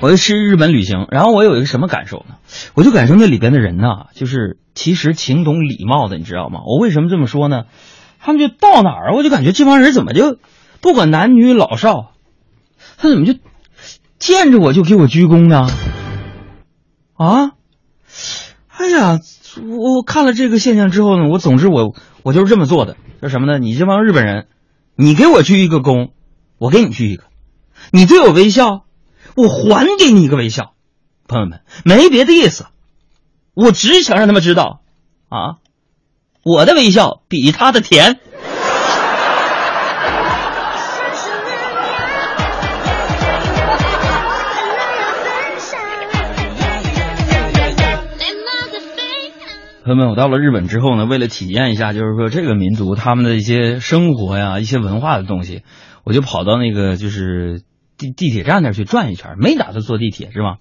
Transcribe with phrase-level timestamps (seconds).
[0.00, 2.36] 我就去日本旅行，然后我有一个什么感受呢？
[2.74, 6.60] 我就感受那里边的人呐，就是其实挺懂礼貌的，你知道吗？
[6.66, 7.64] 我为什么这么说呢？
[8.18, 10.38] 他们就到哪儿，我就感觉这帮人怎么就
[10.80, 12.12] 不管男女老少，
[12.98, 13.34] 他怎么就
[14.18, 15.68] 见着我就给我鞠躬呢？
[17.14, 17.52] 啊！
[18.68, 19.18] 哎呀，
[19.78, 23.58] 我看了这个现象之后呢，我总之我我就是这么做的，叫什么呢？
[23.58, 24.48] 你这帮日本人，
[24.96, 26.10] 你给我鞠一个躬，
[26.58, 27.24] 我给你鞠一个；
[27.92, 28.85] 你对我微笑，
[29.36, 30.72] 我还给你一个微笑。
[31.28, 32.66] 朋友们，没别的意思，
[33.54, 34.80] 我只想让他们知道，
[35.28, 35.58] 啊，
[36.42, 38.18] 我的微笑比他的甜。
[49.84, 55.62] 朋友们，我到了日本之后呢，为了体验一下，就是说这个民族他们的一些生活呀、一些文化的东西，
[56.02, 57.62] 我就跑到那个就是
[57.96, 60.58] 地地铁站那儿去转一圈，没打算坐地铁是吧？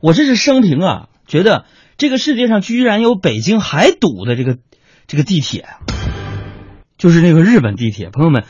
[0.00, 1.64] 我这是生平啊，觉得
[1.96, 4.58] 这个世界上居然有北京还堵的这个
[5.06, 5.66] 这个地铁，
[6.98, 8.10] 就是那个日本地铁。
[8.10, 8.44] 朋友们，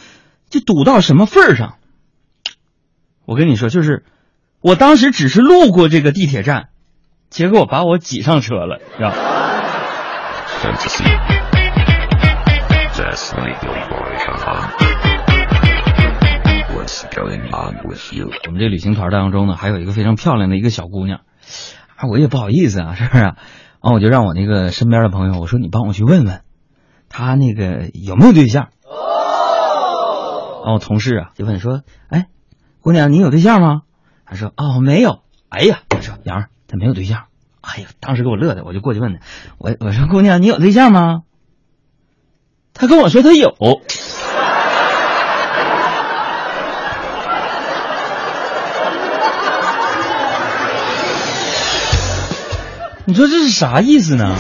[0.50, 1.77] 这堵到什么份儿上？
[3.25, 4.05] 我跟你说，就是
[4.61, 6.69] 我当时只是路过这个地铁站，
[7.30, 9.14] 结果把我挤上车了，是吧？
[18.47, 21.23] 我们这旅行团当中呢，还有一个非常漂亮的一个小姑娘，
[21.97, 23.23] 啊，我也不好意思啊，是不是？
[23.23, 23.36] 然
[23.81, 26.42] 后我就让我那个身边的朋友，我说你帮我去问问，
[27.09, 28.69] 她那个有没有对象？
[28.84, 32.28] 然后我同事啊就问说，哎，
[32.81, 33.83] 姑娘你有对象吗？
[34.25, 35.20] 她说哦没有。
[35.48, 37.25] 哎呀，我说杨儿她没有对象。
[37.61, 39.20] 哎呀，当时给我乐的，我就过去问她，
[39.58, 41.23] 我我说姑娘你有对象吗？
[42.73, 43.55] 她跟我说她有。
[53.06, 54.34] 你说这是啥意思呢？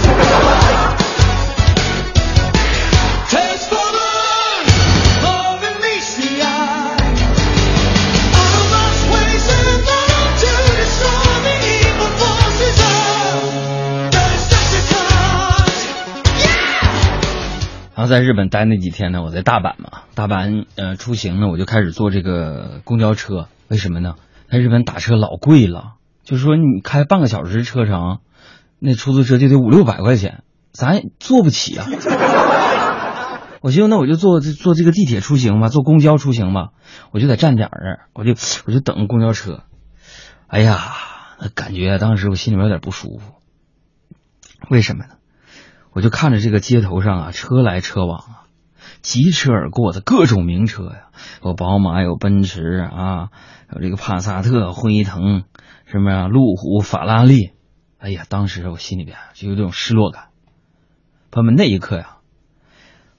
[17.96, 23.46] 然后在日本待那几天呢，我在大阪嘛，大阪呃出行呢，我就开始坐这个公交车。
[23.68, 24.14] 为什么呢？
[24.50, 28.20] 在日本打车老贵了，就是说你开半个小时车程。
[28.84, 31.86] 那出租车就得五六百块钱，咱也坐不起啊！
[33.62, 36.72] 我寻思，那我就坐坐这个地铁出行吧，坐公交出行吧。
[37.10, 38.34] 我就在站点儿我就
[38.66, 39.62] 我就等公交车。
[40.48, 40.78] 哎呀，
[41.40, 43.36] 那感觉当时我心里面有点不舒服。
[44.68, 45.14] 为什么呢？
[45.94, 48.44] 我就看着这个街头上啊，车来车往啊，
[49.00, 51.06] 疾驰而过的各种名车呀，
[51.42, 53.28] 有宝马，有奔驰啊，
[53.72, 55.44] 有这个帕萨特、辉腾，
[55.86, 57.53] 什么呀路虎、法拉利。
[58.04, 60.24] 哎呀，当时我心里边就有这种失落感。
[61.30, 62.18] 朋友们，那一刻呀，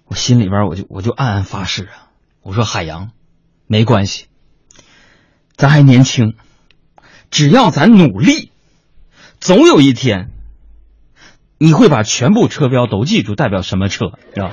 [0.05, 2.13] 我心里边我就我就暗暗发誓啊，
[2.43, 3.09] 我说海洋，
[3.65, 4.27] 没关系，
[5.55, 6.35] 咱还年轻，
[7.31, 8.51] 只要咱努力，
[9.39, 10.29] 总有一天，
[11.57, 14.51] 你会把全部车标都记住，代表什么车，是吧？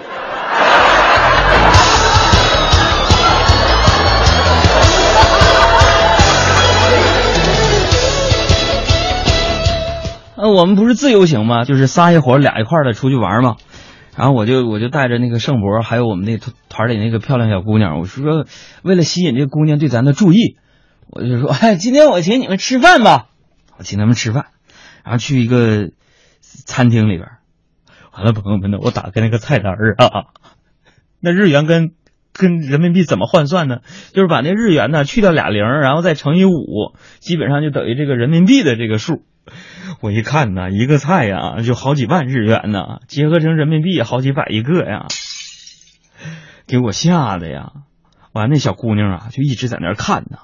[10.42, 11.64] 那我们不是自由行吗？
[11.64, 13.58] 就是仨一伙俩一块的出去玩嘛。
[14.16, 16.36] 然后我就我就带着那个盛博，还有我们那
[16.68, 18.44] 团里那个漂亮小姑娘，我是说
[18.82, 20.56] 为了吸引这姑娘对咱的注意，
[21.10, 23.28] 我就说哎，今天我请你们吃饭吧。
[23.78, 24.46] 我请他们吃饭，
[25.04, 25.90] 然后去一个
[26.40, 27.28] 餐厅里边。
[28.12, 30.26] 完了，朋友们呢，我打开那个菜单啊，
[31.20, 31.92] 那日元跟
[32.32, 33.76] 跟人民币怎么换算呢？
[34.12, 39.22] 就是把那日元呢去掉俩零，然后再乘以五，基本上就等于这个人民币的这个数。
[40.00, 45.06] 我一看呐，一个菜呀就好几万日元呢，结合成人民币好几百一个呀，
[46.66, 47.72] 给我吓的呀！
[48.32, 50.38] 完，那小姑娘啊就一直在那儿看呢，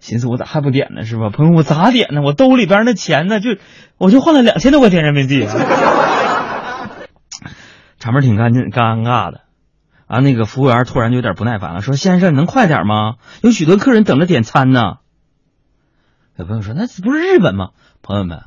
[0.00, 1.04] 寻思我咋还不点呢？
[1.04, 1.30] 是吧？
[1.30, 2.22] 朋友，我咋点呢？
[2.22, 3.40] 我兜里边那钱呢？
[3.40, 3.50] 就
[3.98, 5.46] 我就换了两千多块钱人民币，
[7.98, 9.42] 场面挺干净尴尬的。
[10.06, 13.16] 啊，那个服务员突然就有点不耐烦了，说：“先生，能快点吗？
[13.42, 14.94] 有许多客人等着点餐呢。”
[16.38, 17.70] 有朋友说：“那不是日本吗？”
[18.00, 18.42] 朋友们，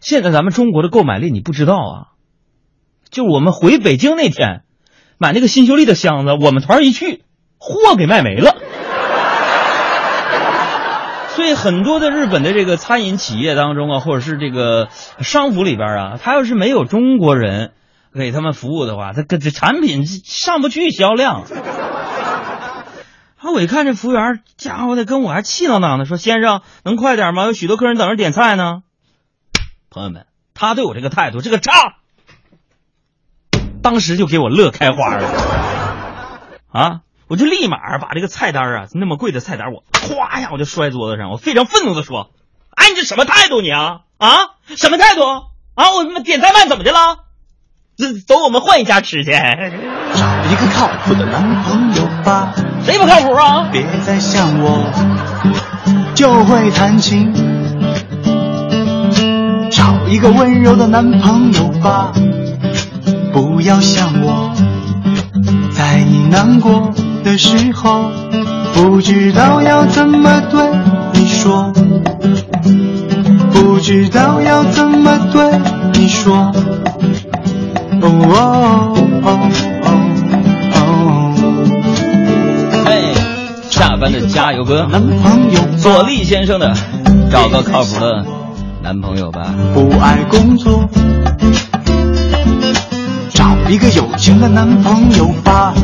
[0.00, 1.94] 现在咱们中国的购买力你不知道啊？
[3.08, 4.62] 就我们回北京那天，
[5.16, 7.22] 买那个新秀丽的箱子，我们团一去，
[7.58, 8.56] 货给卖没了。
[11.36, 14.88] 所以很多的日本的这个餐饮企业当中啊，或者是这个
[15.20, 17.70] 商服里边啊，他要是没有中国人
[18.12, 21.44] 给他们服务的话，他这产品上不去销量。
[23.40, 27.46] 啊，我一看这服务员，家伙的跟我还气囊囊的，说先生能快点吗？
[27.46, 28.82] 有许多客人等着点菜呢。
[29.88, 31.72] 朋友们，他对我这个态度，这个叉，
[33.82, 35.26] 当时就给我乐开花了。
[36.70, 42.32] 啊，我就立马把这个菜单啊，那么贵的菜单，我咵呀，我就摔桌子上，我非常愤怒的说
[42.76, 44.00] ：“哎，你这什么态度你啊？
[44.18, 44.36] 啊，
[44.76, 45.22] 什么态度？
[45.22, 47.24] 啊，我他妈点菜慢怎么的了？
[48.28, 49.32] 走，我们换一家吃去。”
[50.12, 52.54] 找一个靠谱的男朋友吧。
[52.84, 53.68] 谁不靠谱啊？
[53.70, 54.90] 别再想我，
[56.14, 57.32] 就会弹琴。
[59.70, 62.12] 找一个温柔的男朋友吧。
[63.32, 64.52] 不要想我，
[65.70, 66.90] 在你难过
[67.22, 68.10] 的时候，
[68.74, 70.68] 不知道要怎么对
[71.14, 71.72] 你说，
[73.52, 75.60] 不知道要怎么对
[75.94, 76.52] 你说。
[78.02, 79.79] 哦哦哦
[84.00, 86.74] 班的加油歌，男朋友左立先生的，
[87.30, 88.24] 找个靠谱的
[88.82, 89.54] 男朋友吧。
[89.74, 90.88] 不爱工作，
[93.28, 95.74] 找一个有钱的男朋友吧。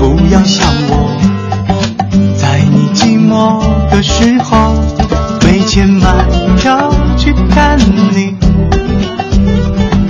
[0.00, 1.16] 不要想我，
[2.36, 4.74] 在你寂寞的时候，
[5.44, 6.26] 没钱买
[6.56, 8.34] 票去看你，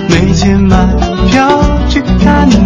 [0.08, 0.87] 没钱买
[1.31, 1.60] 票
[1.90, 2.66] 去看你。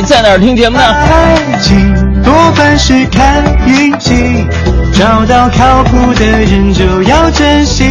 [0.00, 0.82] 你在哪儿听节目呢？
[0.82, 4.46] 爱情多半是看运气，
[4.94, 7.84] 找到靠谱的人就要珍惜。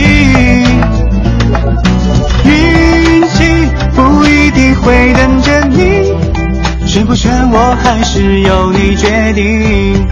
[2.45, 6.11] 运气不一定会等着你，
[6.87, 10.07] 选不选我还是由你决定。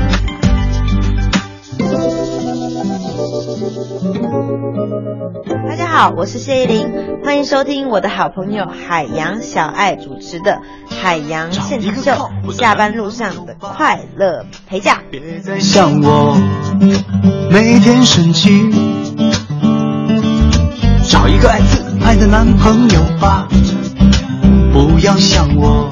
[5.68, 6.88] 大家好，我是谢依霖，
[7.24, 10.60] 欢迎收听我的好朋友海洋小爱主持的
[11.02, 12.12] 《海洋现场秀》，
[12.58, 15.02] 下班路上的快乐陪驾。
[15.12, 16.38] 别再想我，
[17.52, 18.70] 每天生气。
[21.08, 23.48] 找一个爱自拍的男朋友吧，
[24.74, 25.90] 不要想我，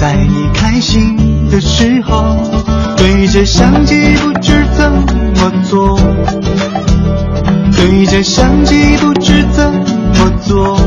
[0.00, 2.36] 在你开心的时候，
[2.96, 5.98] 对着相机不知怎么做，
[7.76, 10.78] 对着相机不知怎么做。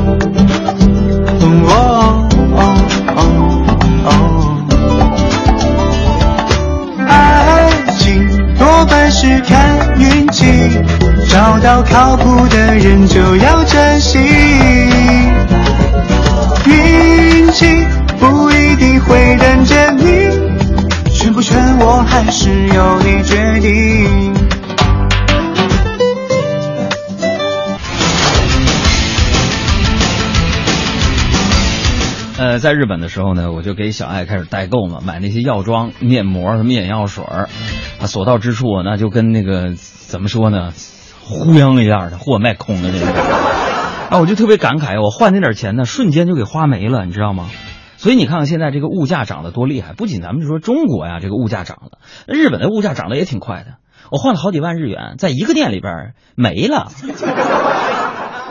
[11.89, 14.19] 靠谱的人就要珍惜。
[16.67, 17.65] 运气
[18.19, 24.33] 不一定会等着你，选不选我还是由你决定。
[32.37, 37.47] 呃，在日本的时候呢，我就给小爱开始代购嘛，买那些药妆、面膜、什么眼药水儿，
[38.01, 39.73] 啊，所到之处那就跟那个
[40.07, 40.73] 怎么说呢，
[41.27, 43.06] 呼泱一下的货卖空了这个。
[44.12, 47.50] 啊，我就特别感慨，我换那点钱呢，瞬间就给花没了，你知道吗？
[47.98, 53.77] 所以你看看现在这个物价涨得多厉害，不仅咱们就说中国呀，这个物价涨了，日本的物价涨得也挺快的。
[54.12, 56.92] 我换了好几万日元，在一个店里边没了，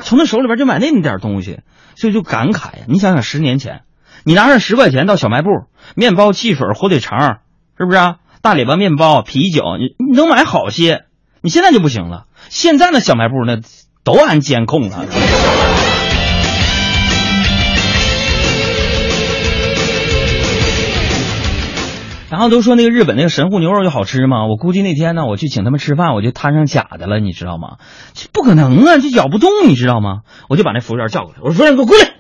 [0.02, 1.60] 从他手里边就买那么点东西，
[1.94, 2.84] 所以就感慨呀。
[2.88, 3.82] 你想想，十年前，
[4.24, 5.48] 你拿上十块钱到小卖部，
[5.94, 7.38] 面包、汽水、火腿肠，
[7.78, 8.16] 是不是啊？
[8.42, 11.04] 大礼包面包、啤酒，你你能买好些。
[11.40, 13.58] 你现在就不行了，现在的小卖部呢
[14.04, 15.06] 都按监控了。
[22.30, 27.76] 然后都说那个日本那个神户牛肉就好吃嘛，我估计那天呢，我去请他们吃饭，我就摊上假的了，你知道吗？
[28.12, 30.22] 这不可能啊，这咬不动，你知道吗？
[30.48, 32.14] 我就把那服务员叫过来，我说：“服务员，给我过来！”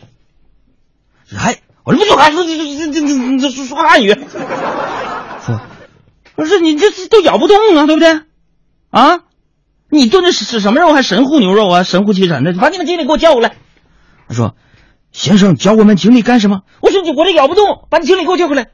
[1.36, 4.14] 哎，我说不走开，说这这这这这说说汉语。
[4.14, 5.60] 说，
[6.36, 8.20] 我说你这这都咬不动啊，对不对？
[8.90, 9.18] 啊，
[9.94, 10.92] 你炖的是是什么肉？
[10.92, 13.54] 还神户牛肉啊，神乎其神的，把你们经理给我叫过来。
[14.26, 14.56] 他说
[15.12, 18.70] ：“先生，叫我们经理干什么？”我说：“我这咬不动，把你经理给我叫过来。”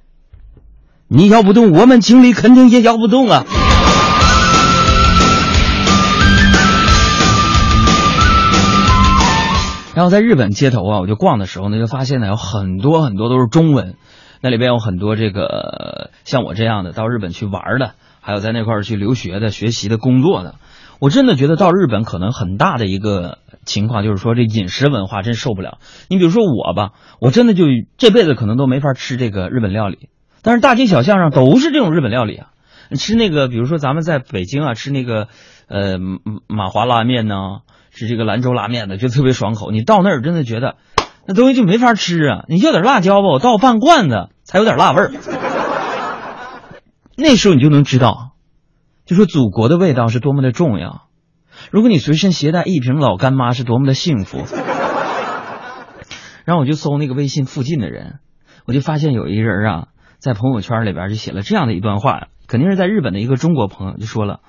[1.08, 3.44] 你咬不动，我们经理肯定也咬不动啊。
[9.94, 13.96] 然后在日本街头啊，我就逛的时候呢，就发现呢有很多很多都是中文，
[14.40, 20.54] 那里边有很多这个像我这样的到日本去玩的，还有在那块儿去留学的、学习的、工作的。
[21.00, 25.78] 我真的觉得到日本可能很大的一个情况就是说这饮食文化真受不了。
[26.08, 26.90] 你比如说我吧，
[27.20, 27.64] 我真的就
[27.96, 30.10] 这辈子可能都没法吃这个日本料理。
[30.42, 32.46] 但是大街小巷上都是这种日本料理啊，
[32.98, 35.28] 吃那个，比如说咱们在北京啊吃那个，
[35.68, 35.98] 呃
[36.46, 37.34] 马华拉面呢，
[37.90, 39.70] 吃这个兰州拉面的，就特别爽口。
[39.70, 40.76] 你到那儿真的觉得，
[41.26, 42.44] 那东西就没法吃啊！
[42.48, 45.12] 你要点辣椒吧，我倒半罐子才有点辣味儿。
[47.16, 48.29] 那时候你就能知道，
[49.10, 51.08] 就说祖国的味道是多么的重要。
[51.72, 54.44] 如果你随身携带一瓶老干妈，是多么的幸福。
[56.44, 58.20] 然后我就搜那个微信附近的人，
[58.66, 59.88] 我就发现有一人啊，
[60.20, 64.42] 在朋友圈里边就写了这样的一段话，肯定是在日本的一个中国朋友就说了，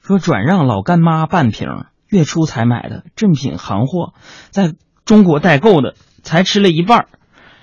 [0.00, 1.68] 说转让老干妈半瓶，
[2.08, 4.14] 月初才买的正品行货，
[4.48, 4.72] 在
[5.04, 7.08] 中国代购的，才吃了一半儿。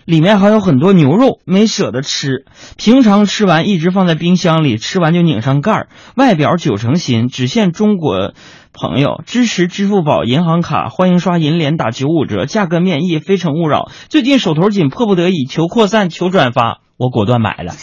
[0.05, 2.45] 里面还有很多牛肉没舍得吃，
[2.77, 5.87] 平常吃完一直放在冰箱里，吃完就拧上盖儿。
[6.15, 8.33] 外表九成新，只限中国
[8.73, 13.89] 朋友，支持支付宝、银行卡，欢迎刷银联打九五折，价格面议，非诚勿扰。
[14.09, 17.73] 最近手头紧，迫不得已，求扩散，求转发，我果断买了。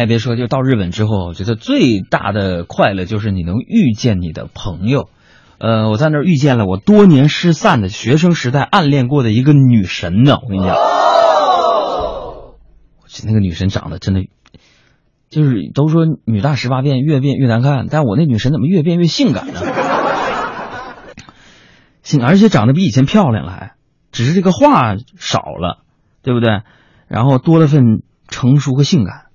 [0.00, 5.10] 还别说，就到日本之后，我觉得最大的快乐就是你能遇见你的朋友。
[5.58, 10.38] 呃，我在那儿遇见了我多年失散的学生时代暗恋过的一个女神呢。
[10.42, 10.80] 我跟你讲，我
[13.08, 14.22] 去那个女神长得真的，
[15.28, 19.60] 就是都说女大十八变，越变越难看，但我那女神怎么越变越性感呢？
[22.02, 23.72] 性，而且长得比以前漂亮了，还
[24.12, 25.80] 只是这个话少了，
[26.22, 26.62] 对不对？
[27.06, 29.26] 然后多了份成熟和性感。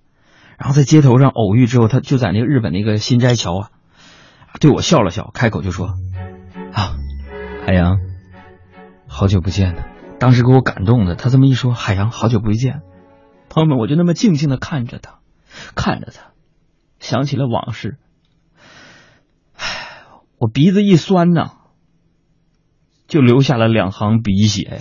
[0.57, 3.69] 然后在街头上偶遇之后，他就在那个日本那个新斋桥啊，
[4.59, 5.95] 对我笑了笑，开口就说
[6.74, 6.95] ：“啊，
[7.65, 8.00] 海洋，
[9.07, 9.85] 好久不见了。”
[10.17, 12.81] 当时给我感动的，他这么一说，海洋好久不见，
[13.50, 15.19] 朋友们，我就那么静静的看着他，
[15.75, 16.31] 看着他，
[17.00, 17.97] 想起了往事，
[19.57, 19.65] 唉，
[20.38, 21.51] 我鼻子一酸呢，
[23.07, 24.77] 就流下了两行鼻血呀。